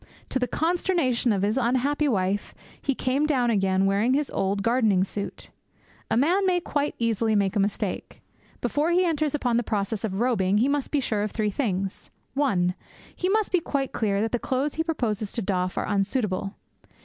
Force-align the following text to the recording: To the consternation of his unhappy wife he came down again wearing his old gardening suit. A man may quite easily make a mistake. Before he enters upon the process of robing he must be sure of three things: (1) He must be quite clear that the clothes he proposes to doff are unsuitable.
To 0.29 0.39
the 0.39 0.47
consternation 0.47 1.31
of 1.31 1.43
his 1.43 1.59
unhappy 1.59 2.07
wife 2.07 2.55
he 2.81 2.95
came 2.95 3.27
down 3.27 3.51
again 3.51 3.85
wearing 3.85 4.15
his 4.15 4.31
old 4.31 4.63
gardening 4.63 5.03
suit. 5.03 5.51
A 6.09 6.17
man 6.17 6.43
may 6.47 6.59
quite 6.59 6.95
easily 6.97 7.35
make 7.35 7.55
a 7.55 7.59
mistake. 7.59 8.19
Before 8.61 8.89
he 8.89 9.05
enters 9.05 9.35
upon 9.35 9.57
the 9.57 9.61
process 9.63 10.03
of 10.03 10.19
robing 10.19 10.57
he 10.57 10.67
must 10.67 10.89
be 10.89 11.01
sure 11.01 11.21
of 11.21 11.29
three 11.29 11.51
things: 11.51 12.09
(1) 12.33 12.73
He 13.15 13.29
must 13.29 13.51
be 13.51 13.59
quite 13.59 13.91
clear 13.91 14.21
that 14.23 14.31
the 14.31 14.39
clothes 14.39 14.73
he 14.73 14.83
proposes 14.83 15.31
to 15.33 15.41
doff 15.43 15.77
are 15.77 15.85
unsuitable. 15.87 16.55